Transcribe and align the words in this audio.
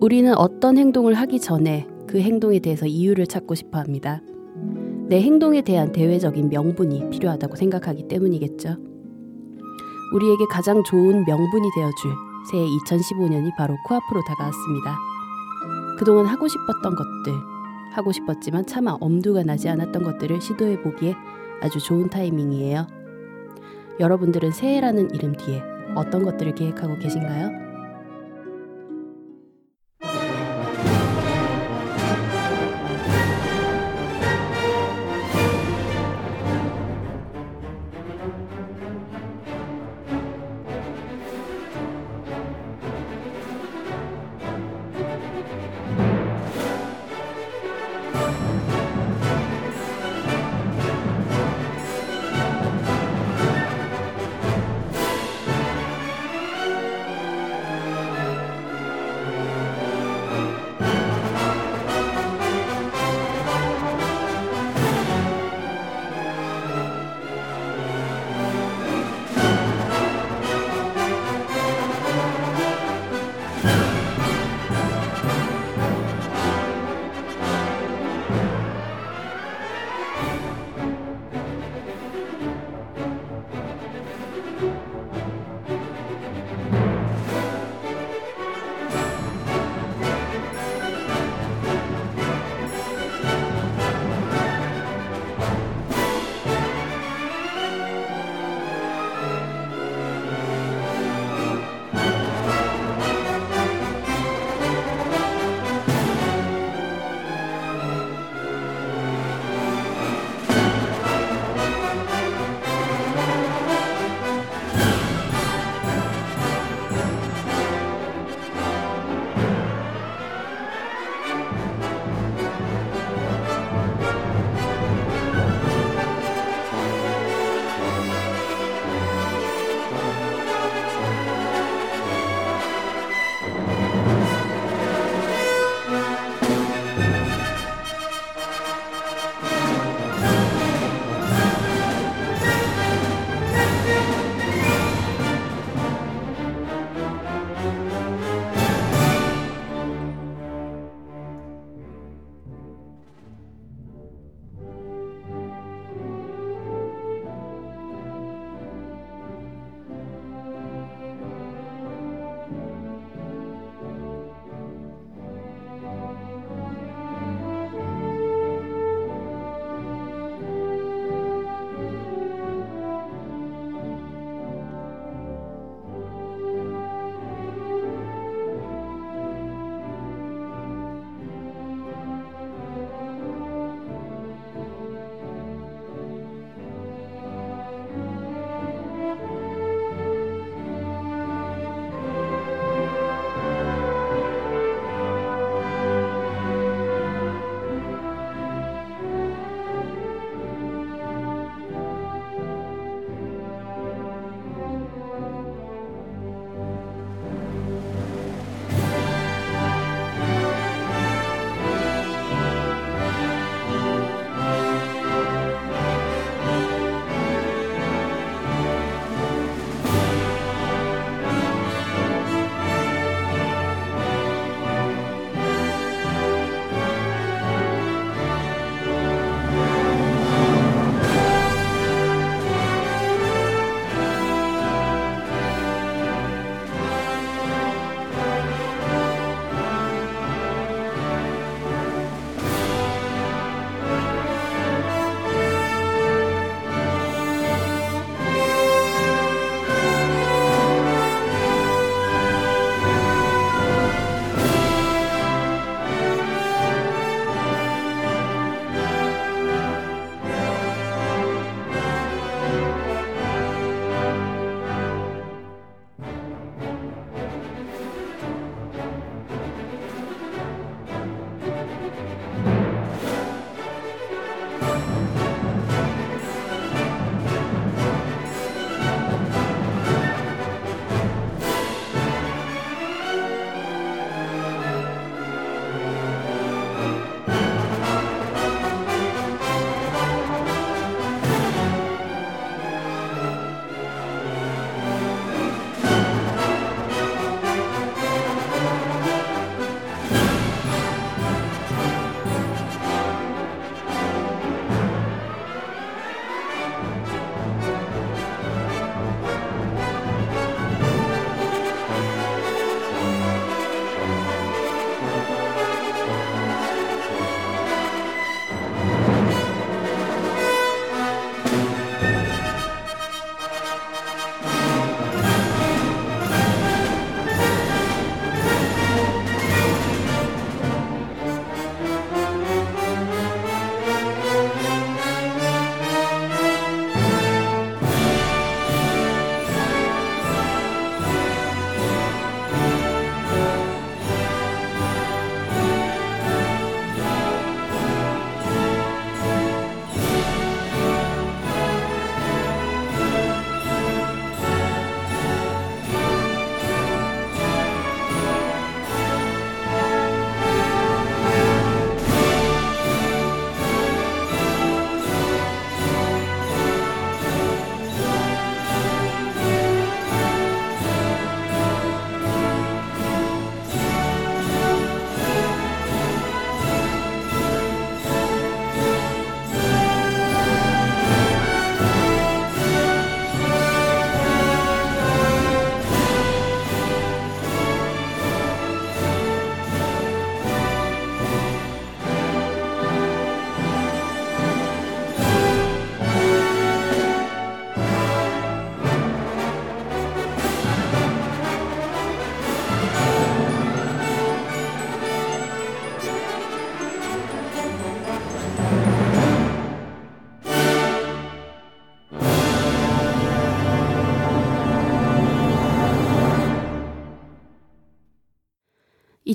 우리는 0.00 0.34
어떤 0.34 0.78
행동을 0.78 1.12
하기 1.12 1.40
전에 1.40 1.86
그 2.06 2.20
행동에 2.20 2.58
대해서 2.58 2.86
이유를 2.86 3.26
찾고 3.26 3.54
싶어 3.54 3.78
합니다. 3.78 4.22
내 5.08 5.20
행동에 5.20 5.60
대한 5.60 5.92
대외적인 5.92 6.48
명분이 6.48 7.10
필요하다고 7.10 7.56
생각하기 7.56 8.08
때문이겠죠. 8.08 8.76
우리에게 10.14 10.44
가장 10.50 10.82
좋은 10.84 11.26
명분이 11.26 11.68
되어줄 11.76 12.12
새해 12.50 12.64
2015년이 12.64 13.54
바로 13.58 13.76
코앞으로 13.86 14.22
다가왔습니다. 14.26 14.96
그동안 15.98 16.24
하고 16.24 16.48
싶었던 16.48 16.94
것들, 16.94 17.32
하고 17.92 18.10
싶었지만 18.10 18.64
차마 18.64 18.96
엄두가 18.98 19.42
나지 19.42 19.68
않았던 19.68 20.02
것들을 20.02 20.40
시도해 20.40 20.80
보기에 20.80 21.14
아주 21.60 21.78
좋은 21.78 22.08
타이밍이에요. 22.08 22.86
여러분들은 24.00 24.52
새해라는 24.52 25.14
이름 25.14 25.32
뒤에 25.32 25.62
어떤 25.94 26.24
것들을 26.24 26.54
계획하고 26.54 26.98
계신가요? 26.98 27.59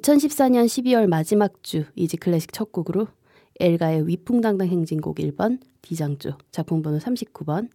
2014년 0.05 0.65
12월 0.65 1.07
마지막 1.07 1.63
주 1.63 1.85
Easy 1.95 2.17
Classic 2.17 2.53
첫 2.53 2.71
곡으로 2.71 3.07
엘가의 3.59 4.07
위풍당당 4.07 4.67
행진곡 4.67 5.17
1번 5.17 5.59
디장조 5.81 6.37
작품 6.51 6.83
번호 6.83 6.99
39번 6.99 7.69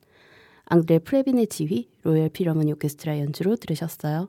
앙드레 0.67 1.01
프레빈의 1.01 1.49
지휘 1.49 1.89
로열 2.03 2.29
필하모닉 2.29 2.71
오케스트라 2.75 3.19
연주로 3.19 3.57
들으셨어요. 3.57 4.29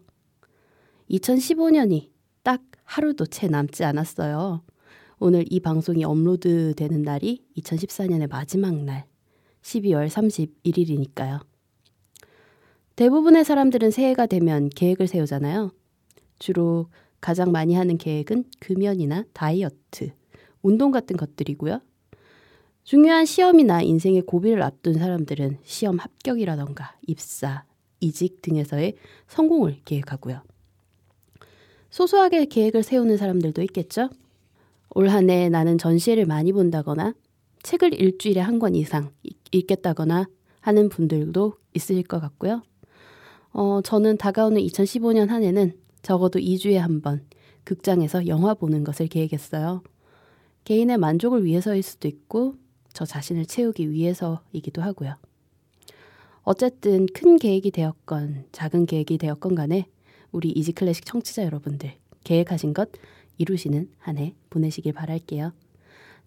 2015년이 1.11 2.09
딱 2.41 2.63
하루도 2.85 3.27
채 3.27 3.47
남지 3.47 3.83
않았어요. 3.83 4.63
오늘 5.19 5.45
이 5.47 5.59
방송이 5.59 6.03
업로드 6.03 6.73
되는 6.75 7.03
날이 7.03 7.45
2014년의 7.57 8.27
마지막 8.27 8.73
날 8.83 9.05
12월 9.61 10.07
31일이니까요. 10.07 11.45
대부분의 12.95 13.45
사람들은 13.45 13.91
새해가 13.91 14.25
되면 14.25 14.69
계획을 14.69 15.05
세우잖아요. 15.05 15.69
주로 16.39 16.87
가장 17.21 17.51
많이 17.51 17.75
하는 17.75 17.97
계획은 17.97 18.45
금연이나 18.59 19.25
다이어트, 19.33 20.11
운동 20.61 20.91
같은 20.91 21.15
것들이고요. 21.17 21.79
중요한 22.83 23.25
시험이나 23.25 23.83
인생의 23.83 24.23
고비를 24.23 24.61
앞둔 24.63 24.95
사람들은 24.95 25.59
시험 25.63 25.97
합격이라던가 25.99 26.95
입사, 27.07 27.63
이직 27.99 28.41
등에서의 28.41 28.95
성공을 29.27 29.77
계획하고요. 29.85 30.41
소소하게 31.91 32.45
계획을 32.45 32.83
세우는 32.83 33.17
사람들도 33.17 33.61
있겠죠? 33.63 34.09
올 34.93 35.07
한 35.09 35.29
해 35.29 35.47
나는 35.49 35.77
전시회를 35.77 36.25
많이 36.25 36.51
본다거나 36.51 37.13
책을 37.63 37.93
일주일에 37.93 38.41
한 38.41 38.59
권 38.59 38.75
이상 38.75 39.11
읽겠다거나 39.51 40.25
하는 40.61 40.89
분들도 40.89 41.53
있으실 41.73 42.03
것 42.03 42.19
같고요. 42.19 42.63
어, 43.53 43.81
저는 43.83 44.17
다가오는 44.17 44.59
2015년 44.61 45.27
한 45.27 45.43
해는 45.43 45.73
적어도 46.01 46.39
2주에 46.39 46.75
한 46.75 47.01
번 47.01 47.25
극장에서 47.63 48.27
영화 48.27 48.53
보는 48.53 48.83
것을 48.83 49.07
계획했어요. 49.07 49.83
개인의 50.63 50.97
만족을 50.97 51.43
위해서일 51.45 51.83
수도 51.83 52.07
있고 52.07 52.55
저 52.93 53.05
자신을 53.05 53.45
채우기 53.45 53.91
위해서이기도 53.91 54.81
하고요. 54.81 55.15
어쨌든 56.43 57.05
큰 57.13 57.37
계획이 57.37 57.71
되었건 57.71 58.45
작은 58.51 58.87
계획이 58.87 59.17
되었건 59.19 59.55
간에 59.55 59.85
우리 60.31 60.49
이지클래식 60.49 61.05
청취자 61.05 61.43
여러분들 61.45 61.93
계획하신 62.23 62.73
것 62.73 62.89
이루시는 63.37 63.89
한 63.99 64.17
해 64.17 64.33
보내시길 64.49 64.93
바랄게요. 64.93 65.53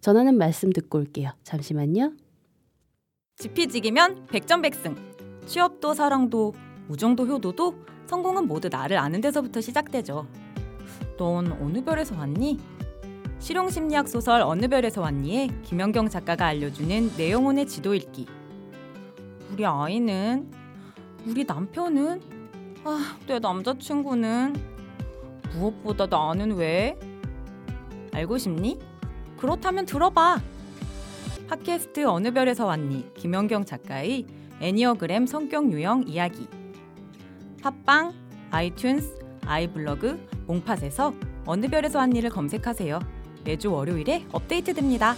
전하는 0.01 0.37
말씀 0.37 0.71
듣고 0.71 0.99
올게요. 0.99 1.31
잠시만요. 1.43 2.13
지피지기면 3.37 4.27
백전백승. 4.27 4.95
취업도 5.45 5.93
사랑도 5.93 6.53
우정도 6.87 7.27
효도도 7.27 7.75
성공은 8.07 8.47
모두 8.47 8.69
나를 8.69 8.97
아는 8.97 9.21
데서부터 9.21 9.61
시작되죠. 9.61 10.27
넌 11.17 11.51
어느 11.61 11.83
별에서 11.83 12.15
왔니? 12.15 12.59
실용심리학 13.39 14.07
소설 14.07 14.41
어느 14.41 14.67
별에서 14.67 15.01
왔니에 15.01 15.49
김연경 15.63 16.09
작가가 16.09 16.47
알려주는 16.47 17.15
내 17.15 17.31
영혼의 17.31 17.67
지도 17.67 17.93
읽기. 17.93 18.27
우리 19.51 19.65
아이는 19.65 20.51
우리 21.25 21.43
남편은 21.43 22.21
아, 22.83 23.17
내 23.27 23.39
남자친구는 23.39 24.55
무엇보다 25.53 26.05
나는 26.05 26.55
왜? 26.55 26.97
알고 28.13 28.37
싶니? 28.37 28.79
그렇다면 29.37 29.85
들어봐. 29.85 30.41
팟캐스트 31.47 32.05
어느 32.05 32.31
별에서 32.31 32.65
왔니? 32.65 33.13
김연경 33.15 33.65
작가의 33.65 34.25
애니어그램 34.61 35.25
성격 35.25 35.71
유형 35.71 36.03
이야기. 36.07 36.47
팟빵, 37.65 38.13
아이튠스, 38.51 39.41
아이블로그, 39.47 40.23
몽팟에서 40.45 41.15
어느 41.47 41.67
별에서 41.67 41.97
왔니를 41.97 42.29
검색하세요. 42.29 42.99
매주 43.43 43.71
월요일에 43.71 44.27
업데이트됩니다. 44.31 45.15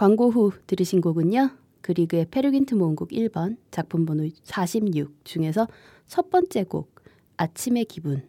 광고 0.00 0.30
후 0.30 0.50
들으신 0.66 1.02
곡은요. 1.02 1.50
그리그의 1.82 2.28
페르 2.30 2.48
귄트 2.48 2.74
모음곡 2.74 3.10
1번 3.10 3.58
작품 3.70 4.06
번호 4.06 4.26
46 4.44 5.26
중에서 5.26 5.68
첫 6.06 6.30
번째 6.30 6.64
곡 6.64 6.94
아침의 7.36 7.84
기분 7.84 8.26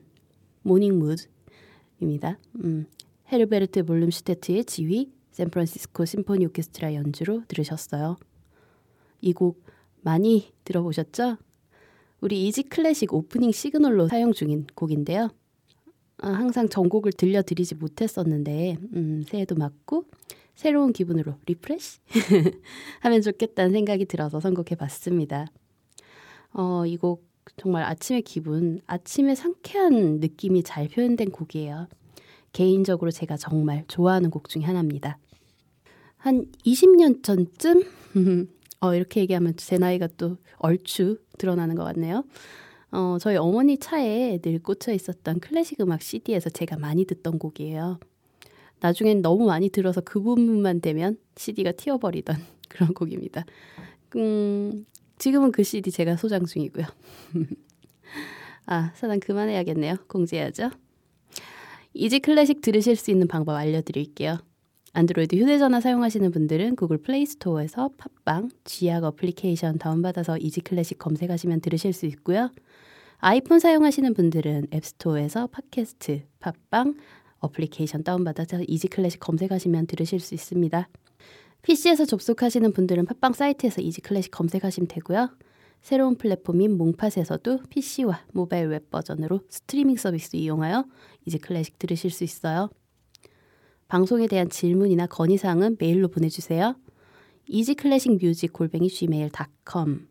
Morning 0.64 1.00
Mood입니다. 1.00 2.38
음, 2.66 2.88
헤르베르트 3.32 3.86
블롬슈테트의 3.86 4.66
지휘 4.66 5.14
샌프란시스코 5.32 6.04
심포니 6.04 6.46
오케스트라 6.48 6.94
연주로 6.94 7.44
들으셨어요. 7.48 8.18
이 9.22 9.32
곡 9.32 9.64
많이 10.02 10.52
들어보셨죠? 10.66 11.38
우리 12.20 12.48
Easy 12.50 12.64
Classic 12.64 13.14
오프닝 13.14 13.54
시그널로 13.54 14.10
사용 14.10 14.34
중인 14.34 14.68
곡인데요. 14.76 15.30
아, 16.18 16.32
항상 16.32 16.68
전곡을 16.68 17.14
들려드리지 17.14 17.76
못했었는데 17.76 18.76
음, 18.94 19.24
새해도 19.26 19.56
맞고 19.56 20.04
새로운 20.62 20.94
기분으로 20.94 21.34
refresh 21.48 22.02
하면 23.02 23.22
좋겠다는 23.24 23.72
생각이 23.72 24.06
들어서 24.06 24.40
선곡해 24.40 24.76
봤습니다. 24.78 25.48
어, 26.54 26.86
이 26.86 26.98
곡 26.98 27.26
정말 27.58 27.82
아침의 27.84 28.22
기분, 28.22 28.80
아침의 28.86 29.36
상쾌한 29.36 30.20
느낌이 30.20 30.62
잘 30.62 30.88
표현된 30.88 31.32
곡이에요. 31.32 31.88
개인적으로 32.54 33.10
제가 33.10 33.38
정말 33.38 33.86
좋아하는 33.88 34.30
곡 34.30 34.50
중에 34.50 34.62
하나입니다. 34.62 35.18
한 36.18 36.46
20년 36.64 37.24
전쯤 37.24 37.84
어, 38.82 38.94
이렇게 38.94 39.22
얘기하면 39.22 39.56
제 39.58 39.80
나이가 39.80 40.08
또 40.16 40.38
얼추 40.58 41.18
드러나는 41.40 41.74
것 41.74 41.84
같네요. 41.86 42.24
어, 42.92 43.18
저희 43.20 43.36
어머니 43.36 43.80
차에 43.80 44.38
늘 44.38 44.60
꽂혀 44.60 44.94
있었던 44.94 45.40
클래식 45.40 45.82
음악 45.82 46.04
CD에서 46.04 46.52
제가 46.52 46.78
많이 46.78 47.06
듣던 47.06 47.40
곡이에요. 47.40 48.00
나중엔 48.82 49.22
너무 49.22 49.46
많이 49.46 49.70
들어서 49.70 50.02
그 50.02 50.20
부분만 50.22 50.82
되면 50.82 51.18
CD가 51.38 51.72
튀어버리던 51.72 52.36
그런 52.70 52.94
곡입니다. 52.94 53.46
음, 54.18 54.86
지금은 55.18 55.52
그 55.52 55.64
CD 55.64 55.92
제가 55.92 56.18
소장 56.18 56.46
중이고요. 56.46 56.86
아, 58.66 58.92
사담 58.96 59.20
그만해야겠네요. 59.20 59.96
공지해야죠. 60.08 60.72
Easy 61.94 62.20
Classic 62.20 62.62
들으실 62.62 62.96
수 62.96 63.12
있는 63.12 63.28
방법 63.28 63.56
알려드릴게요. 63.56 64.40
안드로이드 64.94 65.36
휴대전화 65.38 65.80
사용하시는 65.80 66.32
분들은 66.32 66.76
Google 66.76 66.98
Play 66.98 67.26
Store에서 67.26 67.92
팟빵, 68.26 68.50
쥐약 68.66 69.04
어플리케이션 69.04 69.78
다운받아서 69.78 70.38
Easy 70.38 70.62
Classic 70.62 70.98
검색하시면 71.00 71.62
들으실 71.62 71.94
수 71.94 72.06
있고요. 72.08 72.52
아이폰 73.18 73.60
사용하시는 73.60 74.14
분들은 74.14 74.68
앱스토어에서 74.74 75.48
팟캐스트, 75.48 76.24
팟빵, 76.40 76.96
어플리케이션 77.42 78.04
다운받아서 78.04 78.64
Easy 78.68 78.88
Classic 78.88 79.20
검색하시면 79.20 79.88
들으실 79.88 80.20
수 80.20 80.34
있습니다. 80.34 80.88
PC에서 81.62 82.06
접속하시는 82.06 82.72
분들은 82.74 83.06
팟빵 83.06 83.34
사이트에서 83.34 83.82
Easy 83.82 84.02
Classic 84.02 84.32
검색하시면 84.32 84.88
되고요. 84.88 85.30
새로운 85.82 86.16
플랫폼인 86.16 86.78
몽팟에서도 86.78 87.64
PC와 87.70 88.26
모바일 88.34 88.68
웹 88.68 88.90
버전으로 88.90 89.42
스트리밍 89.50 89.98
서비스 89.98 90.36
이용하여 90.36 90.86
Easy 91.26 91.40
Classic 91.40 91.78
들으실 91.78 92.10
수 92.10 92.24
있어요. 92.24 92.70
방송에 93.88 94.28
대한 94.28 94.50
질문이나 94.50 95.08
건의사항은 95.08 95.76
메일로 95.78 96.08
보내주세요. 96.08 96.76
easyclassicmusic 97.48 98.54
골뱅이 98.54 98.88
gmail.com 98.88 100.11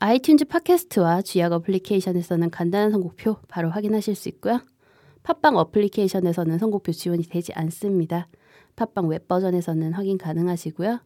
아이튠즈 0.00 0.48
팟캐스트와 0.48 1.20
쥐약 1.20 1.52
어플리케이션에서는 1.52 2.48
간단한 2.48 2.90
선곡표 2.90 3.36
바로 3.48 3.68
확인하실 3.68 4.14
수 4.14 4.30
있고요. 4.30 4.62
팟빵 5.22 5.58
어플리케이션에서는 5.58 6.56
선곡표 6.56 6.92
지원이 6.92 7.24
되지 7.24 7.52
않습니다. 7.52 8.26
팟빵 8.76 9.08
웹 9.08 9.28
버전에서는 9.28 9.92
확인 9.92 10.16
가능하시고요. 10.16 11.00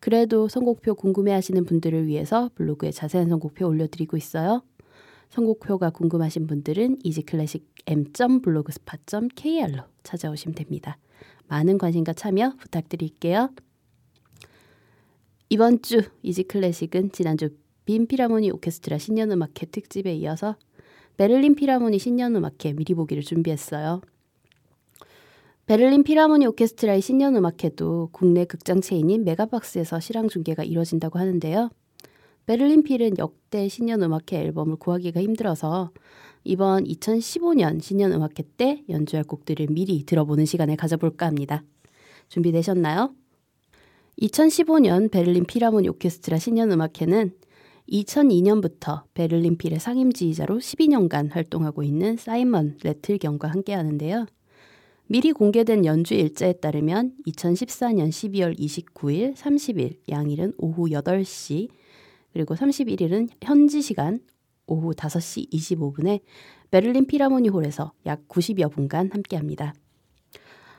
그래도 0.00 0.48
선곡표 0.48 0.94
궁금해하시는 0.94 1.62
분들을 1.66 2.06
위해서 2.06 2.48
블로그에 2.54 2.90
자세한 2.90 3.28
선곡표 3.28 3.66
올려드리고 3.66 4.16
있어요. 4.16 4.62
선곡표가 5.28 5.90
궁금하신 5.90 6.46
분들은 6.46 7.00
easyclassicm.blogspot.kr로 7.04 9.82
찾아오시면 10.04 10.54
됩니다. 10.54 10.96
많은 11.48 11.76
관심과 11.76 12.14
참여 12.14 12.54
부탁드릴게요. 12.58 13.50
이번 15.50 15.82
주 15.82 16.00
Easy 16.22 16.44
Classic은 16.44 17.12
지난주 17.12 17.50
빈 17.84 18.06
필하모닉 18.06 18.50
오케스트라 18.52 18.98
신년음악회 18.98 19.66
특집에 19.66 20.14
이어서 20.14 20.56
베를린 21.16 21.56
필하모닉 21.56 21.98
신년음악회 21.98 22.74
미리 22.74 22.94
보기를 22.94 23.22
준비했어요. 23.22 24.00
베를린 25.66 26.02
필하모니 26.02 26.46
오케스트라의 26.46 27.00
신년음악회도 27.00 28.10
국내 28.12 28.44
극장 28.44 28.80
체인인 28.80 29.24
메가박스에서 29.24 30.00
실황 30.00 30.28
중계가 30.28 30.64
이뤄진다고 30.64 31.18
하는데요. 31.18 31.70
베를린 32.46 32.82
필은 32.82 33.18
역대 33.18 33.68
신년음악회 33.68 34.38
앨범을 34.38 34.76
구하기가 34.76 35.20
힘들어서 35.20 35.90
이번 36.44 36.84
2015년 36.84 37.80
신년음악회 37.80 38.42
때 38.56 38.82
연주할 38.88 39.24
곡들을 39.24 39.68
미리 39.70 40.04
들어보는 40.04 40.44
시간을 40.44 40.76
가져볼까 40.76 41.26
합니다. 41.26 41.62
준비되셨나요? 42.28 43.14
2015년 44.20 45.10
베를린 45.10 45.44
필하모니 45.44 45.88
오케스트라 45.88 46.38
신년음악회는 46.38 47.32
2002년부터 47.92 49.04
베를린 49.12 49.58
필의 49.58 49.78
상임지휘자로 49.78 50.58
12년간 50.58 51.30
활동하고 51.30 51.82
있는 51.82 52.16
사이먼 52.16 52.78
래틀 52.82 53.11
경과 53.11 53.48
함께 53.48 53.74
하는데요. 53.74 54.26
미리 55.06 55.32
공개된 55.32 55.84
연주 55.84 56.14
일자에 56.14 56.54
따르면 56.54 57.12
2014년 57.26 58.08
12월 58.08 58.58
29일, 58.58 59.34
30일 59.34 59.98
양일은 60.08 60.54
오후 60.56 60.88
8시, 60.88 61.68
그리고 62.32 62.54
31일은 62.54 63.28
현지 63.42 63.82
시간 63.82 64.20
오후 64.66 64.92
5시 64.92 65.52
25분에 65.52 66.20
베를린 66.70 67.06
피라모니 67.06 67.50
홀에서 67.50 67.92
약 68.06 68.26
90여 68.28 68.72
분간 68.72 69.10
함께합니다. 69.12 69.74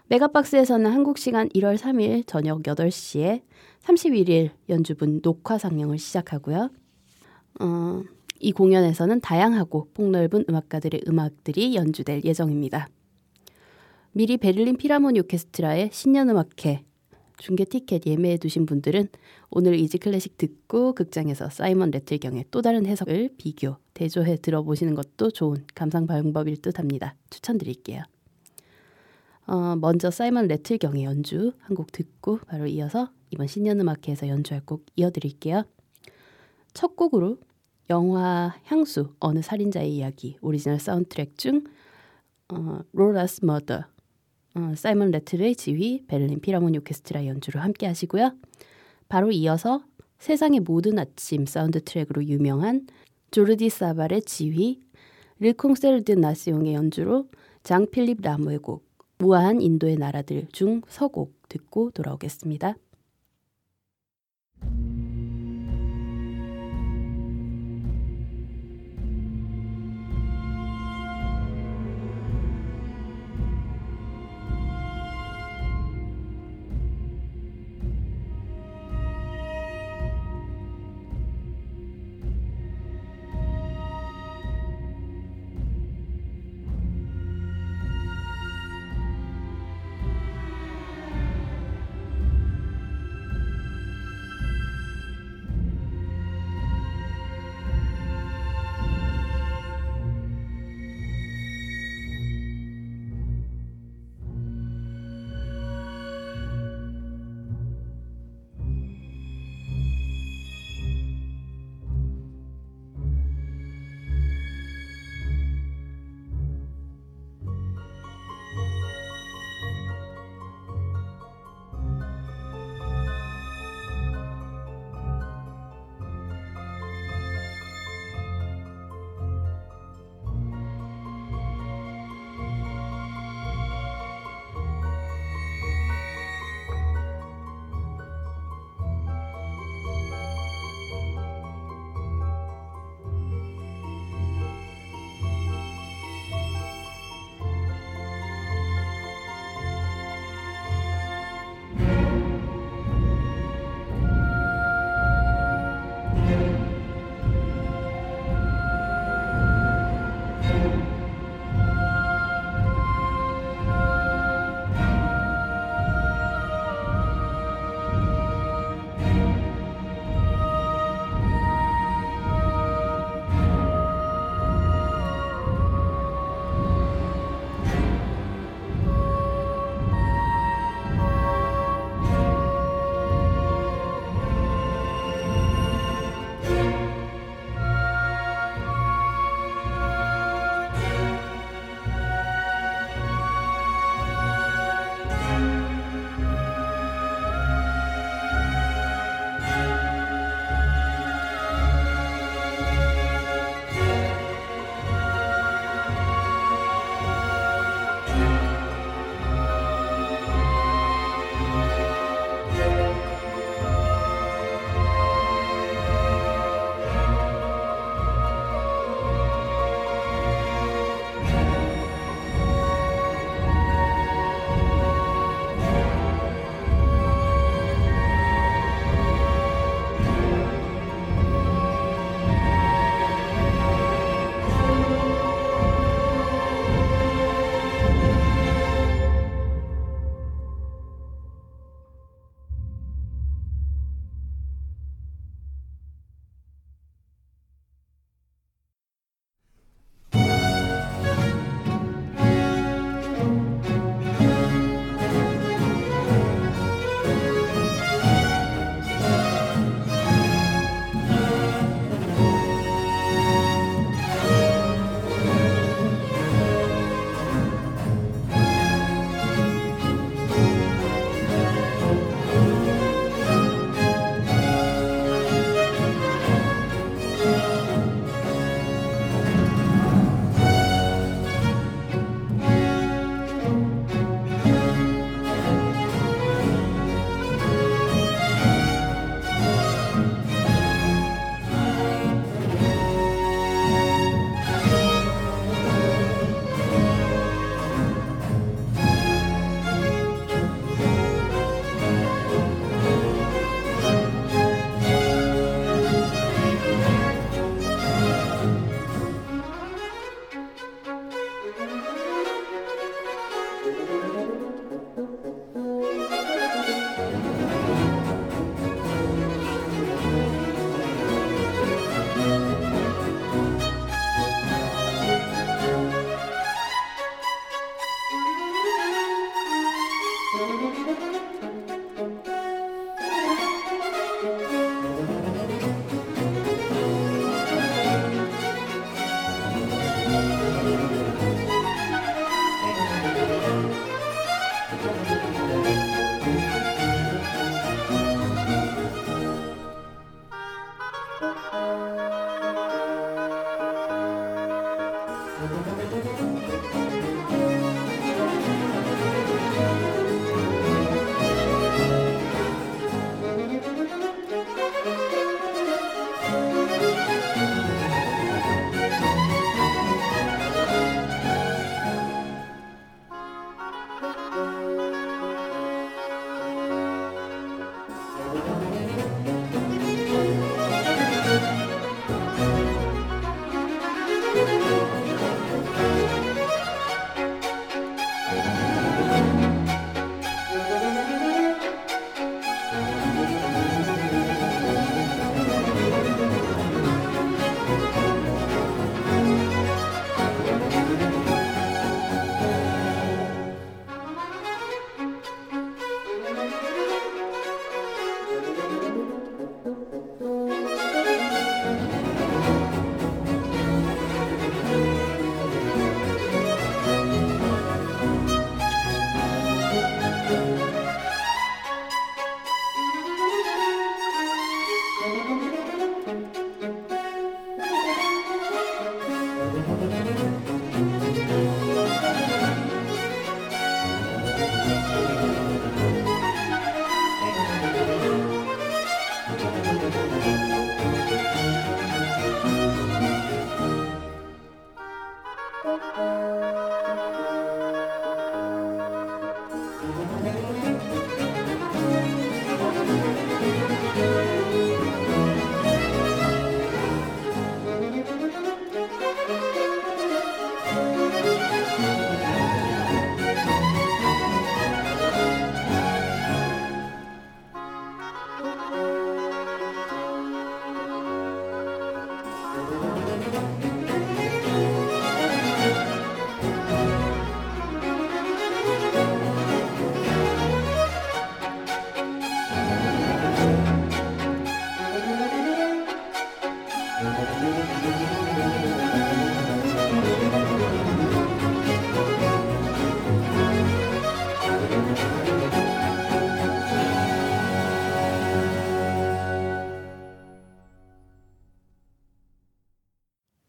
메가박스에서는 0.07 0.91
한국 0.91 1.19
시간 1.19 1.47
1월 1.49 1.77
3일 1.77 2.25
저녁 2.25 2.63
8시에 2.63 3.43
31일 3.83 4.49
연주분 4.69 5.21
녹화 5.21 5.59
상영을 5.59 5.99
시작하고요. 5.99 6.69
어, 7.59 8.01
이 8.39 8.51
공연에서는 8.51 9.21
다양하고 9.21 9.89
폭넓은 9.93 10.45
음악가들의 10.49 11.01
음악들이 11.07 11.75
연주될 11.75 12.23
예정입니다. 12.25 12.87
미리 14.11 14.37
베를린 14.37 14.77
필하모니 14.77 15.19
오케스트라의 15.21 15.89
신년음악회 15.91 16.83
중계 17.37 17.65
티켓 17.65 18.05
예매해 18.05 18.37
두신 18.37 18.65
분들은 18.65 19.07
오늘 19.49 19.75
Easy 19.79 19.97
Classic 19.97 20.37
듣고 20.37 20.93
극장에서 20.93 21.49
사이먼 21.49 21.91
래틀 21.91 22.16
경의 22.16 22.45
또 22.51 22.61
다른 22.61 22.85
해석을 22.85 23.31
비교, 23.37 23.77
대조해 23.93 24.37
들어보시는 24.37 24.93
것도 24.95 25.31
좋은 25.31 25.65
감상 25.73 26.05
방법일 26.05 26.61
듯 26.61 26.79
합니다. 26.79 27.15
추천드릴게요. 27.31 28.03
어, 29.47 29.75
먼저 29.75 30.09
사이먼 30.11 30.47
래틀 30.47 30.73
경의 30.73 31.03
연주 31.03 31.53
한 31.59 31.75
곡 31.75 31.91
듣고 31.91 32.39
바로 32.47 32.65
이어서 32.67 33.09
이번 33.31 33.47
신년음악회에서 33.47 34.27
연주할 34.27 34.61
곡 34.65 34.85
이어드릴게요. 34.95 35.63
첫 36.73 36.95
곡으로 36.95 37.37
영화 37.89 38.55
향수 38.65 39.13
어느 39.19 39.41
살인자의 39.41 39.95
이야기 39.95 40.37
오리지널 40.41 40.79
사운드트랙 40.79 41.37
중 41.37 41.63
어, 42.49 42.79
Laura's 42.91 43.45
Murder 43.45 43.85
어, 44.55 44.73
사이먼 44.75 45.11
래틀의 45.11 45.55
지휘 45.55 46.05
베를린 46.07 46.39
필하모니 46.41 46.77
오케스트라 46.79 47.25
연주로 47.25 47.59
함께 47.59 47.87
하시고요. 47.87 48.33
바로 49.09 49.31
이어서 49.31 49.83
세상의 50.19 50.61
모든 50.61 50.99
아침 50.99 51.45
사운드 51.45 51.83
트랙으로 51.83 52.23
유명한 52.25 52.87
조르디 53.31 53.69
사발의 53.69 54.21
지휘 54.23 54.81
Le 55.39 55.56
Concert 55.56 56.13
des 56.13 56.28
Nations의 56.28 56.73
연주로 56.73 57.27
장 57.63 57.89
필립 57.89 58.21
라모의 58.21 58.59
곡 58.59 58.85
우아한 59.17 59.61
인도의 59.61 59.97
나라들 59.97 60.47
중 60.51 60.81
서곡 60.87 61.33
듣고 61.49 61.91
돌아오겠습니다. 61.91 62.75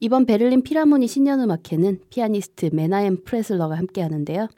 이번 0.05 0.27
베를린 0.27 0.65
필하모니 0.65 1.07
신년음악회는 1.07 2.01
피아니스트 2.11 2.69
메나엠 2.75 3.25
프레슬러가 3.25 3.79
함께 3.79 4.03
하는데요. 4.03 4.49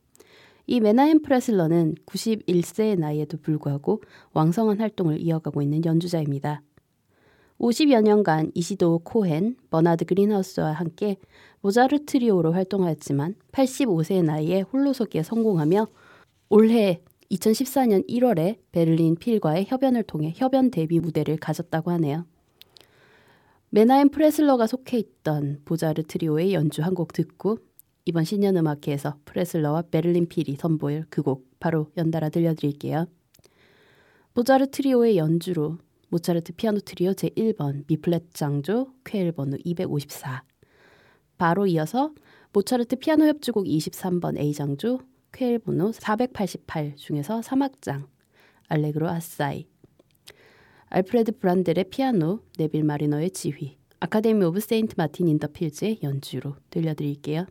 이 0.66 0.80
메나엠 0.80 1.22
프레슬러는 1.22 1.94
91세의 2.04 2.98
나이에도 2.98 3.38
불구하고 3.38 4.02
왕성한 4.32 4.80
활동을 4.80 5.20
이어가고 5.20 5.62
있는 5.62 5.84
연주자입니다. 5.84 6.62
50여 7.60 8.02
년간 8.02 8.50
이시도어 8.54 9.02
코헨, 9.04 9.54
버나드 9.70 10.06
그린하우스와 10.06 10.72
함께 10.72 11.16
보자르 11.60 12.04
트리오로 12.04 12.50
활동하였지만 12.50 13.36
85세의 13.52 14.24
나이에 14.24 14.62
홀로서기에 14.62 15.22
성공하며 15.22 15.86
올해 16.48 17.02
2014년 17.30 18.04
1월에 18.08 18.58
베를린 18.72 19.14
필과의 19.14 19.66
협연을 19.68 20.02
통해 20.02 20.32
협연 20.34 20.72
데뷔 20.72 20.98
무대를 20.98 21.36
가졌다고 21.36 21.92
하네요. 21.92 22.26
메나엠 23.70 24.08
프레슬러가 24.10 24.66
속해 24.66 24.98
있던 24.98 25.60
보자르 25.64 26.02
트리오의 26.02 26.54
연주 26.54 26.82
한 26.82 26.94
곡 26.94 27.12
듣고 27.12 27.58
이번 28.04 28.24
신년 28.24 28.56
음악회에서 28.56 29.18
프레슬러와 29.24 29.82
베를린 29.90 30.28
필이 30.28 30.56
선보일 30.56 31.06
그 31.10 31.22
곡 31.22 31.46
바로 31.58 31.90
연달아 31.96 32.28
들려드릴게요. 32.30 33.06
보자르 34.34 34.70
트리오의 34.70 35.16
연주로 35.16 35.78
모차르트 36.08 36.52
피아노 36.52 36.78
트리오 36.80 37.12
제1번 37.12 37.86
B플랫 37.86 38.32
장조 38.32 38.92
쾨헬 39.04 39.32
번호 39.32 39.56
254 39.64 40.44
바로 41.36 41.66
이어서 41.66 42.14
모차르트 42.52 42.96
피아노 42.96 43.26
협주곡 43.26 43.66
23번 43.66 44.38
A장조 44.38 45.00
쾨헬 45.32 45.58
번호 45.58 45.90
488 45.92 46.94
중에서 46.96 47.40
3악장 47.40 48.06
알레그로 48.68 49.08
아사이 49.08 49.66
알프레드 50.88 51.38
브렌델의 51.38 51.90
피아노 51.90 52.40
네빌 52.58 52.84
마리너의 52.84 53.30
지휘 53.30 53.76
Academy 54.00 54.44
of 54.44 54.60
St 54.60 54.94
Martin 54.96 55.28
in 55.28 55.36
the 55.36 55.48
Fields의 55.48 56.00
연주로 56.02 56.56
들려드릴게요. 56.70 57.46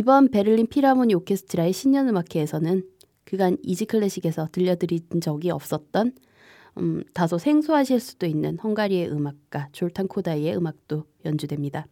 이번 0.00 0.30
베를린 0.30 0.68
필하모니 0.68 1.14
오케스트라의 1.14 1.74
신년음악회에서는 1.74 2.88
그간 3.24 3.58
Easy 3.62 3.84
Classic에서 3.84 4.48
들려드린 4.50 5.20
적이 5.20 5.50
없었던 5.50 6.14
음, 6.78 7.04
다소 7.12 7.36
생소하실 7.36 8.00
수도 8.00 8.24
있는 8.24 8.58
헝가리의 8.58 9.12
음악가 9.12 9.68
졸탄 9.72 10.08
코다이의 10.08 10.56
음악도 10.56 11.04
연주됩니다. 11.26 11.86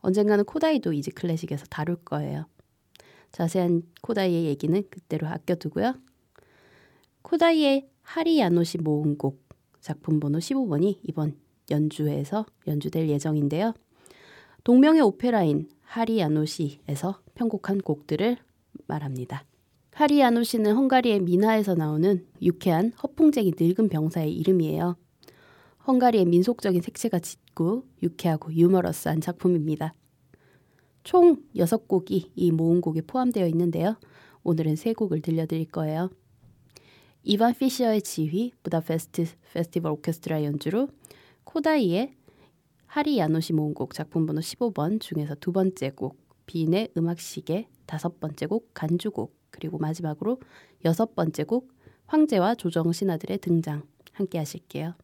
언젠가는 0.00 0.44
코다이도 0.44 0.92
Easy 0.92 1.12
Classic에서 1.12 1.64
다룰 1.70 1.96
거예요. 1.96 2.44
자세한 3.32 3.84
코다이의 4.02 4.44
얘기는 4.44 4.84
그때로 4.90 5.28
아껴두고요. 5.28 5.94
코다이의 7.22 7.88
하리 8.02 8.38
야노시 8.38 8.82
모음곡 8.82 9.48
작품 9.80 10.20
번호 10.20 10.40
15번이 10.40 10.98
이번 11.04 11.38
연주회에서 11.70 12.44
연주될 12.66 13.08
예정인데요. 13.08 13.72
동명의 14.62 15.00
오페라인 15.00 15.70
하리 15.88 16.18
야노시에서 16.18 17.18
편곡한 17.34 17.80
곡들을 17.80 18.36
말합니다. 18.86 19.44
하리 19.92 20.20
야노시는 20.20 20.76
헝가리의 20.76 21.20
미나에서 21.20 21.74
나오는 21.74 22.26
유쾌한 22.42 22.92
허풍쟁이 23.02 23.54
늙은 23.58 23.88
병사의 23.88 24.30
이름이에요. 24.34 24.98
헝가리의 25.86 26.26
민속적인 26.26 26.82
색채가 26.82 27.20
짙고 27.20 27.84
유쾌하고 28.02 28.52
유머러스한 28.52 29.22
작품입니다. 29.22 29.94
총 31.04 31.38
6곡이 31.56 32.32
이 32.36 32.52
모음곡에 32.52 33.00
포함되어 33.06 33.46
있는데요. 33.46 33.96
오늘은 34.42 34.74
3곡을 34.74 35.22
들려드릴 35.22 35.70
거예요. 35.70 36.10
이반 37.22 37.54
피셔의 37.54 38.02
지휘, 38.02 38.52
부다페스트 38.62 39.24
페스티벌 39.54 39.92
오케스트라 39.92 40.44
연주로 40.44 40.88
코다이의 41.44 42.17
하리 42.88 43.18
야노시 43.18 43.52
모음곡 43.52 43.92
작품 43.92 44.24
번호 44.24 44.40
15번 44.40 44.98
중에서 44.98 45.34
두 45.34 45.52
번째 45.52 45.90
곡 45.90 46.16
빈의 46.46 46.88
음악시계 46.96 47.68
다섯 47.84 48.18
번째 48.18 48.46
곡 48.46 48.70
간주곡 48.72 49.36
그리고 49.50 49.76
마지막으로 49.76 50.40
여섯 50.86 51.14
번째 51.14 51.44
곡 51.44 51.70
황제와 52.06 52.54
조정 52.54 52.90
신하들의 52.90 53.38
등장 53.38 53.82
함께 54.12 54.38
하실게요. 54.38 54.94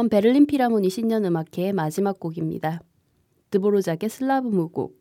이번 0.00 0.08
베를린 0.08 0.46
필하모니 0.46 0.88
신년 0.88 1.26
음악회의 1.26 1.74
마지막 1.74 2.18
곡입니다. 2.18 2.80
드보르작의 3.50 4.08
슬라브 4.08 4.48
무곡. 4.48 4.98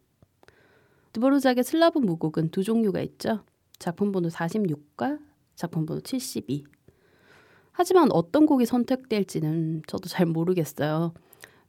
드보르작의 1.14 1.64
슬라브 1.64 2.00
무곡은 2.00 2.50
두 2.50 2.66
종류가 2.66 3.00
있죠. 3.04 3.46
작품 3.78 4.12
번호 4.12 4.28
46과 4.28 5.22
작품 5.56 5.86
번호 5.86 6.02
72. 6.02 6.66
하지만 7.72 8.12
어떤 8.12 8.46
곡이 8.46 8.66
선택될지는 8.66 9.84
저도 9.88 10.10
잘 10.10 10.26
모르겠어요. 10.26 11.14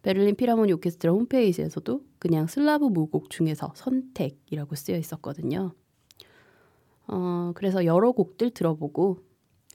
베를린 0.03 0.35
필하모니 0.35 0.73
오케스트라 0.73 1.13
홈페이지에서도 1.13 2.03
그냥 2.19 2.49
슬라브 2.49 2.87
무곡 2.87 3.31
중에서 3.31 3.71
선택이라고 3.77 4.75
쓰여 4.75 4.97
있었거든요. 4.97 5.73
어, 7.07 7.53
그래서 7.55 7.85
여러 7.85 8.11
곡들 8.11 8.51
들어보고 8.51 9.19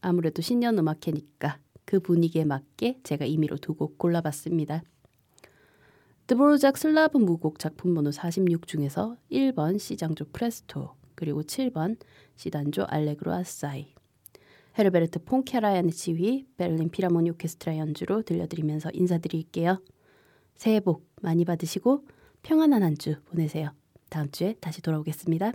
아무래도 0.02 0.42
신년 0.42 0.78
음악회니까 0.78 1.60
그 1.86 2.00
분위기에 2.00 2.46
맞게 2.46 3.00
제가 3.04 3.26
임의로 3.26 3.58
두 3.58 3.76
곡 3.76 3.98
골라봤습니다. 3.98 4.84
드보르작 6.28 6.78
슬라브 6.78 7.18
무곡 7.18 7.60
작품 7.60 7.94
번호 7.94 8.12
46 8.12 8.68
중에서 8.68 9.16
1번 9.32 9.78
C장조 9.80 10.26
프레스토 10.34 10.96
그리고 11.14 11.44
7번 11.44 11.98
C단조 12.36 12.86
알레그로 12.88 13.32
아사이 13.32 13.94
헤르베르트 14.78 15.24
폰 15.24 15.41
카라얀의 15.41 15.92
지휘 15.92 16.48
베를린 16.58 16.90
필하모니 16.90 17.30
오케스트라 17.32 17.78
연주로 17.78 18.24
들려드리면서 18.24 18.90
인사드릴게요. 18.94 19.82
새해 20.56 20.80
복 20.82 21.08
많이 21.22 21.46
받으시고 21.46 22.06
평안한 22.44 22.84
한 22.84 22.96
주 22.98 23.16
보내세요. 23.26 23.72
다음 24.10 24.30
주에 24.32 24.56
다시 24.60 24.82
돌아오겠습니다. 24.82 25.54